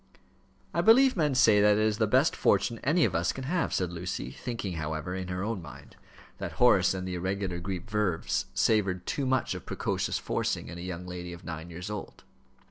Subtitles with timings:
[0.73, 3.71] "I believe men say that it is the best fortune any of us can have,"
[3.71, 5.95] said Lucy, thinking, however, in her own mind,
[6.39, 10.81] that Horace and the irregular Greek verbs savoured too much of precocious forcing in a
[10.81, 12.23] young lady of nine years old.